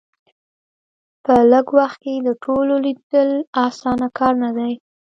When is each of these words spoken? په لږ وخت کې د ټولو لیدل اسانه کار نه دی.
په 1.23 1.33
لږ 1.51 1.67
وخت 1.79 1.97
کې 2.03 2.13
د 2.27 2.29
ټولو 2.43 2.73
لیدل 2.85 3.29
اسانه 3.65 4.07
کار 4.17 4.33
نه 4.43 4.49
دی. 4.57 4.73